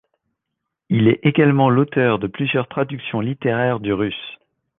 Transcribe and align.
Il 0.89 1.07
est 1.09 1.19
également 1.21 1.69
l'auteur 1.69 2.17
de 2.17 2.25
plusieurs 2.25 2.67
traductions 2.67 3.19
littéraires 3.21 3.79
du 3.79 3.93
russe. 3.93 4.35